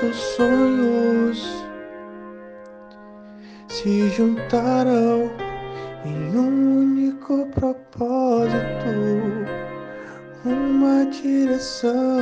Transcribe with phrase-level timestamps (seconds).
[0.00, 1.64] nossos sonhos
[3.68, 5.30] se juntaram
[6.04, 8.54] em um único propósito,
[10.44, 12.20] uma direção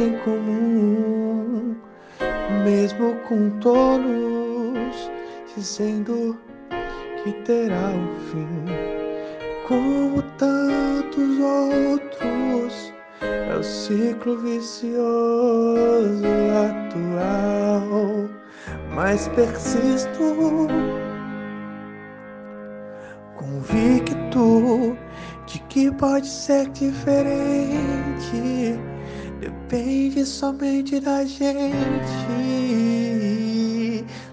[0.00, 1.76] em comum,
[2.64, 5.10] mesmo com tolos
[5.58, 6.38] dizendo
[7.22, 8.48] que terá um fim,
[9.66, 12.92] como tantos outros.
[13.20, 14.96] É o ciclo vicioso
[16.70, 18.28] atual,
[18.94, 20.68] mas persisto
[23.68, 24.96] convicto
[25.46, 27.28] de que pode ser diferente.
[29.40, 31.52] Depende somente da gente,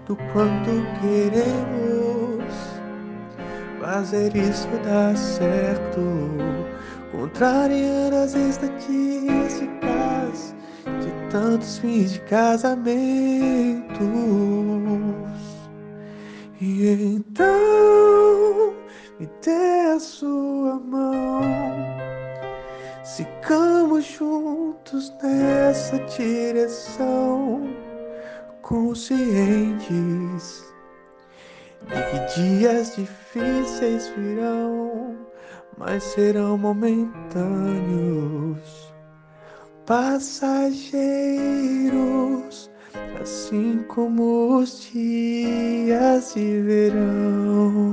[0.08, 2.44] do quanto queremos
[3.80, 6.02] fazer isso dar certo,
[7.11, 13.86] contrariando as estatísticas de tantos fins de casamentos.
[16.59, 18.05] E então
[19.19, 21.41] me dê a sua mão.
[23.03, 27.69] Sigamos juntos nessa direção,
[28.61, 30.63] conscientes
[31.88, 35.16] de que dias difíceis virão,
[35.77, 37.05] mas serão momentâneos,
[39.85, 42.72] passageiros,
[43.22, 47.84] assim como os dias de verão.